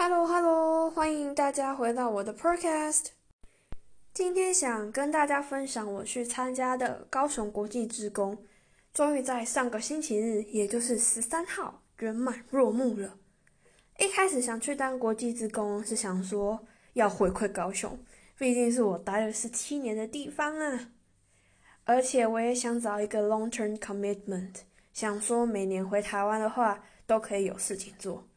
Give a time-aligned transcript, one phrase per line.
[0.00, 3.06] Hello Hello，欢迎大家回到我的 Podcast。
[4.14, 8.38] 今天想跟大家分享我去参加的高雄国际职工，
[8.94, 13.18] 终于在上个星期日，也就是十三号圆满落幕了。
[13.98, 17.98] 一开始想去当国际职工，是想说要回馈高雄，
[18.38, 20.92] 毕竟是我待了十七年的地方啊。
[21.82, 24.60] 而且我也想找一个 long term commitment，
[24.92, 28.28] 想说每年回台湾的话，都可以有事情做。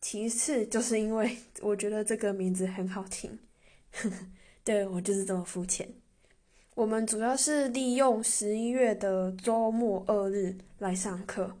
[0.00, 3.38] 其次，就是因为我觉得这个名字很好听，
[4.64, 5.88] 对我就是这么肤浅。
[6.74, 11.54] 我们主要是利用十一月的周末二日来上课，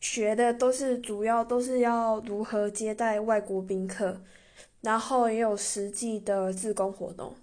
[0.00, 4.20] 学的都是主要都是要如何接待外国宾客，
[4.80, 7.36] 然后也有实际的自工活动。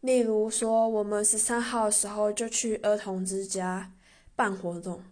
[0.00, 3.92] 例如说，我们十三号的时候就去儿童之家
[4.34, 5.02] 办活动。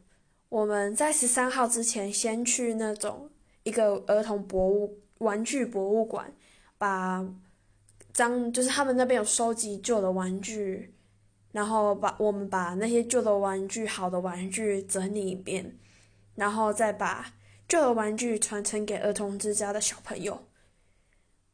[0.48, 3.28] 我们在十三号之前先去那种。
[3.66, 6.32] 一个儿童博物玩具博物馆，
[6.78, 7.26] 把
[8.12, 10.94] 张就是他们那边有收集旧的玩具，
[11.50, 15.76] 然后把我们把那些旧的玩具、好的玩具整理一遍，
[16.36, 17.34] 然后再把
[17.66, 20.46] 旧的玩具传承给儿童之家的小朋友。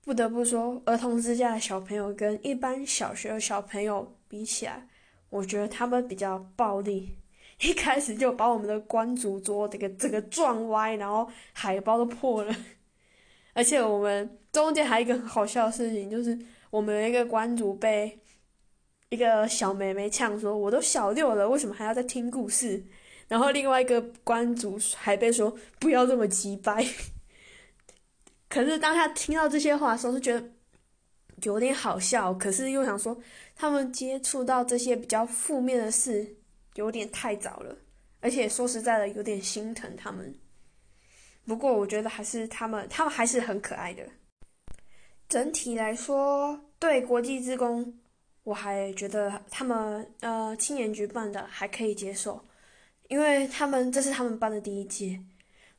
[0.04, 4.86] 不得不说，儿童之家的小朋友跟一般小学的小朋友比起来，
[5.30, 7.21] 我觉得他们比较暴力。
[7.62, 12.54] 一开始就把我们的关主桌这个这个撞歪，然后海报都破了。
[13.54, 16.36] 而且我们中间还有一个很好笑的事情，就是
[16.70, 18.18] 我们有一个关主被
[19.10, 22.84] 一个小妹妹呛说：“我都小六了，为什么还要再听故事？”
[23.28, 26.84] 然后另外一个关主还被说：“不要这么急掰。”
[28.48, 30.50] 可是当他听到这些话的时候，是觉得
[31.42, 33.18] 有点好笑，可是又想说
[33.54, 36.36] 他们接触到这些比较负面的事。
[36.74, 37.76] 有点太早了，
[38.20, 40.34] 而且说实在的，有点心疼他们。
[41.44, 44.08] 不过我觉得还是他们，他们还是很可爱的。
[45.28, 48.00] 整体来说，对国际职工，
[48.44, 52.42] 我还觉得他们呃青年局办的还可以接受，
[53.08, 55.22] 因为他们这是他们办的第一届。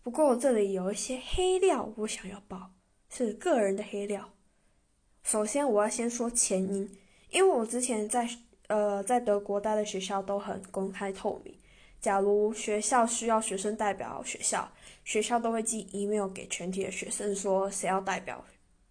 [0.03, 2.72] 不过这里有一些黑料，我想要报，
[3.09, 4.34] 是个人的黑料。
[5.23, 6.91] 首先我要先说前因，
[7.31, 8.29] 因为我之前在。
[8.68, 11.53] 呃，在德国待的学校都很公开透明。
[12.00, 14.69] 假如学校需要学生代表学校，
[15.06, 18.44] 学校都会寄 email 给全体的学生，说谁要代表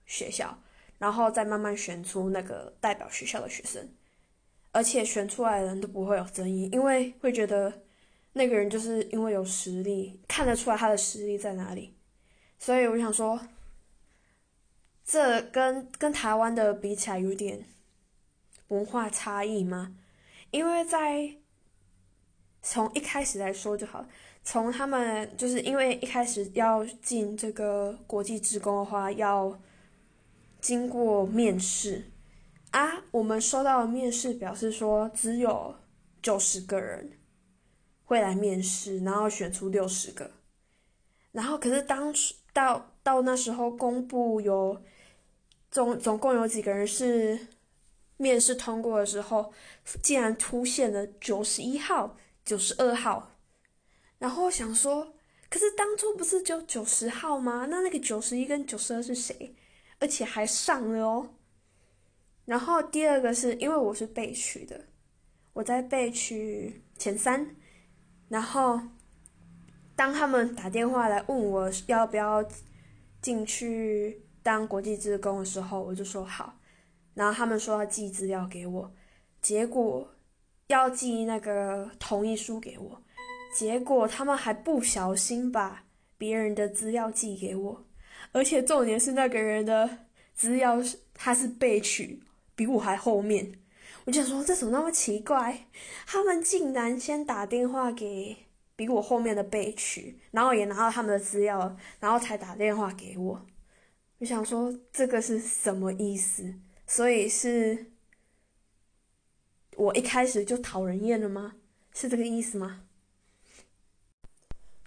[0.07, 0.57] 学校，
[0.99, 3.87] 然后再慢慢选出那个代表学校的学生。
[4.73, 7.83] 而且选出来的人都不会有争议，因为会觉得
[8.33, 11.95] 那个人就是因为有实力，看得出来他的实力在哪里。
[12.59, 13.39] 所以我想说，
[15.05, 17.67] 这跟跟台湾的比起来有点。
[18.73, 19.95] 文化差异吗？
[20.51, 21.37] 因为在
[22.63, 24.07] 从一开始来说就好，
[24.43, 29.61] 从他们就是因为一开始要进这个国际职工的话，要
[30.59, 32.11] 经过面试
[32.71, 33.05] 啊。
[33.11, 35.75] 我们收到面试表示说只有
[36.23, 37.19] 九十个人
[38.05, 40.31] 会来面试，然后选出六十个。
[41.33, 44.83] 然后可是当时到到那时候公布有
[45.71, 47.39] 总总共有几个人是。
[48.23, 49.53] 面试通过的时候，
[50.01, 53.33] 竟然出现了九十一号、九十二号，
[54.19, 55.15] 然后我想说，
[55.51, 57.67] 可是当初不是就九十号吗？
[57.69, 59.57] 那那个九十一跟九十二是谁？
[59.99, 61.35] 而且还上了哦。
[62.45, 64.87] 然后第二个是因为我是被取的，
[65.55, 67.57] 我在被取前三，
[68.29, 68.81] 然后
[69.97, 72.45] 当他们打电话来问我要不要
[73.21, 76.57] 进去当国际职工的时候，我就说好。
[77.15, 78.93] 然后他们说要寄资料给我，
[79.41, 80.09] 结果
[80.69, 83.03] 要寄那个同意书给我，
[83.55, 85.85] 结果他们还不小心把
[86.17, 87.85] 别人的资料寄给我，
[88.33, 89.99] 而且重点是那个人的
[90.35, 92.23] 资料是他是被取
[92.55, 93.53] 比我还后面，
[94.05, 95.67] 我就说这怎么那么奇怪？
[96.07, 98.37] 他们竟然先打电话给
[98.75, 103.47] 比我后面的被取，然后也拿到他们的资料，然后才打电话给我，
[104.19, 106.55] 我想说这个是什么意思？
[106.95, 107.87] 所以是，
[109.79, 111.55] 我一开始就讨人厌了吗？
[111.95, 112.83] 是这个意思吗？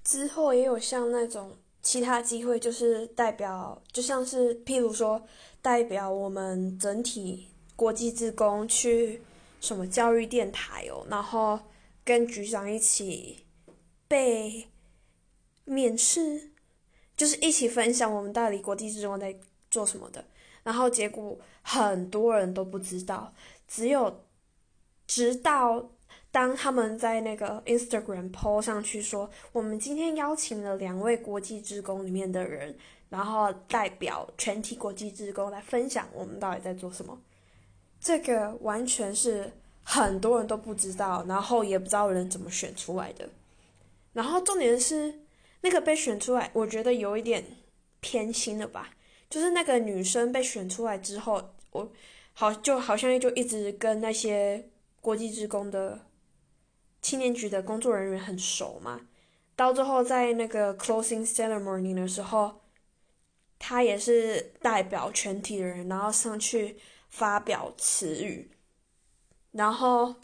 [0.03, 5.25] 之后也有像那种其他机会，就是代表，就像是譬如说，
[5.63, 9.19] 代表我们整体国际职工去
[9.59, 11.59] 什么教育电台哦，然后
[12.03, 13.47] 跟局长一起
[14.07, 14.67] 被
[15.63, 16.51] 面试，
[17.17, 19.35] 就是一起分享我们大理国际职工在
[19.75, 20.23] 做什么的。
[20.63, 23.33] 然后结果很多人都不知道，
[23.67, 24.23] 只有
[25.05, 25.91] 直到
[26.31, 32.73] 当他们在那个 Instagram po 上去说，我们今天邀请了两位国际职工里面的人
[33.09, 37.19] 然后代表全体国际职工来分享我们到底在做什么。
[37.99, 39.51] 这个完全是
[39.83, 43.27] 很多人都不知道，然后也不知道人怎么选出来的。
[44.13, 45.21] 然后重点是
[45.59, 47.43] 那个被选出来，我觉得有一点
[47.99, 48.91] 偏心了吧。
[49.29, 51.91] 就是那个女生被选出来之后，我
[52.33, 54.69] 好就好像就一直跟那些
[55.01, 56.05] 国际职工的
[57.01, 59.01] 青年局的工作人员很熟嘛。
[59.55, 62.61] 到最后在那个 closing ceremony 的时候，
[63.57, 66.77] 他也是代表全体的人，然后上去
[67.09, 68.51] 发表词语。
[69.51, 70.15] 然后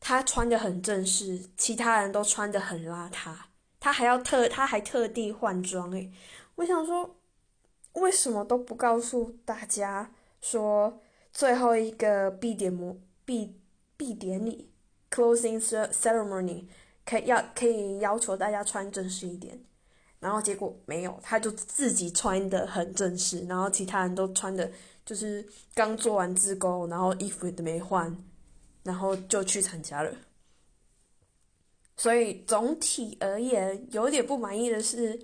[0.00, 3.34] 他穿的很正式，其他人都穿的很邋遢。
[3.78, 6.10] 他还要特，他还特地换装诶，
[6.56, 7.16] 我想说。
[7.96, 11.00] 为什么都不告诉大家说
[11.32, 13.58] 最后一个闭点模闭
[13.96, 14.70] 闭典礼
[15.10, 16.66] closing ceremony
[17.04, 19.58] 可以要可以要求大家穿正式一点，
[20.20, 24.70] 然后结果没有，他就自己穿的很正式，然后其他人都穿的
[25.04, 28.14] 就是刚做完自钩，然后衣服也没换，
[28.82, 30.12] 然后就去参加了。
[31.96, 35.18] 所以总体而言，有点不满意的是。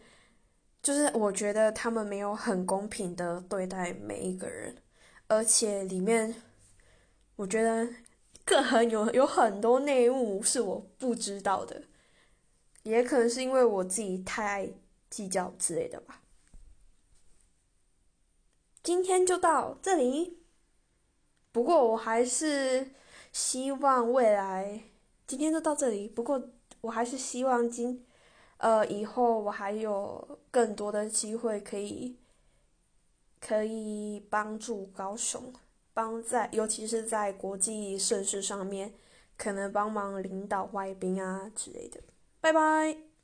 [0.83, 4.77] 就是我觉得他们没有很公平的对待每一个人，
[5.29, 6.35] 而且里面
[7.37, 7.89] 我觉得
[8.45, 11.85] 个很有有很多内幕是我不知道的，
[12.83, 14.71] 也可能是因为我自己太爱
[15.09, 16.23] 计较之类的吧。
[18.83, 20.39] 今天就到这里，
[21.53, 22.91] 不过我还是
[23.31, 24.83] 希望未来
[25.29, 26.51] 今天就到这里，不过
[26.81, 28.05] 我还是希望今。
[28.63, 32.17] 呃，以后我还有更多的机会可以，
[33.41, 35.53] 可以帮助高雄，
[35.93, 38.95] 帮在尤其是在国际盛事上面，
[39.37, 42.01] 可能帮忙领导外宾啊之类的。
[42.41, 43.12] 拜拜。